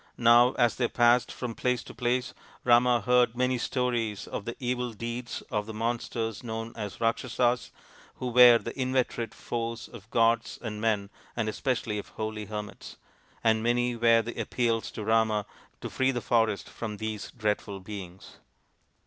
[0.17, 4.93] Now as they passed from place to place Rama heard many stories of the evil
[4.93, 7.69] deeds of the monsters known as the Rakshasas,
[8.15, 12.97] who were the inveterate foes of gods and men and especially of holy hermits;
[13.43, 15.45] and many were the appeals to Rama
[15.81, 18.37] to free the forest from these dreadful beings.